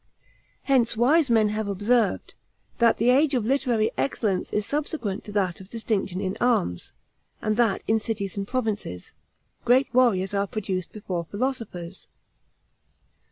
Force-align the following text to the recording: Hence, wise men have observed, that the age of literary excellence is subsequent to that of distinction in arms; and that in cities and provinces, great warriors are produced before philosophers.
Hence, 0.63 0.97
wise 0.97 1.29
men 1.29 1.49
have 1.49 1.67
observed, 1.67 2.33
that 2.79 2.97
the 2.97 3.11
age 3.11 3.35
of 3.35 3.45
literary 3.45 3.91
excellence 3.99 4.51
is 4.51 4.65
subsequent 4.65 5.23
to 5.25 5.31
that 5.33 5.61
of 5.61 5.69
distinction 5.69 6.19
in 6.19 6.35
arms; 6.41 6.91
and 7.39 7.55
that 7.57 7.83
in 7.87 7.99
cities 7.99 8.35
and 8.35 8.47
provinces, 8.47 9.11
great 9.63 9.93
warriors 9.93 10.33
are 10.33 10.47
produced 10.47 10.91
before 10.91 11.25
philosophers. 11.25 12.07